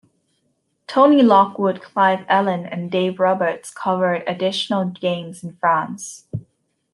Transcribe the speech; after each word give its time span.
Tony 0.87 1.21
Lockwood, 1.21 1.79
Clive 1.83 2.25
Allen, 2.27 2.65
and 2.65 2.89
Dave 2.89 3.19
Roberts 3.19 3.69
covered 3.69 4.23
additional 4.25 4.85
games 4.85 5.43
in 5.43 5.55
France. 5.57 6.25